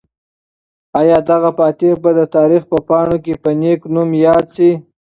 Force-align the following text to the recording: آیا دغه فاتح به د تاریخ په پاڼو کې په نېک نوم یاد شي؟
آیا 0.99 1.17
دغه 1.29 1.49
فاتح 1.57 1.93
به 2.03 2.11
د 2.19 2.21
تاریخ 2.35 2.63
په 2.71 2.77
پاڼو 2.87 3.17
کې 3.25 3.33
په 3.43 3.49
نېک 3.61 3.81
نوم 3.93 4.09
یاد 4.25 4.45
شي؟ 4.55 4.71